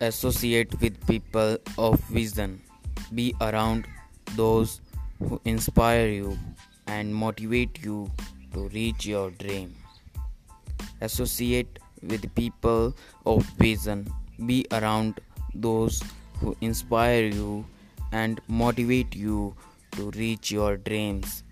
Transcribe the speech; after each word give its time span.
Associate 0.00 0.80
with 0.80 1.04
people 1.08 1.58
of 1.76 1.98
vision. 2.02 2.60
Be 3.14 3.34
around 3.40 3.86
those 4.36 4.80
who 5.18 5.40
inspire 5.44 6.06
you 6.06 6.38
and 6.86 7.12
motivate 7.12 7.82
you 7.82 8.08
to 8.52 8.68
reach 8.68 9.06
your 9.06 9.30
dream. 9.32 9.74
Associate 11.00 11.80
with 12.02 12.32
people 12.36 12.94
of 13.26 13.42
vision. 13.58 14.06
Be 14.46 14.66
around 14.70 15.20
those 15.52 16.00
who 16.40 16.56
inspire 16.60 17.24
you 17.24 17.66
and 18.12 18.40
motivate 18.46 19.16
you 19.16 19.56
to 19.92 20.10
reach 20.12 20.52
your 20.52 20.76
dreams. 20.76 21.42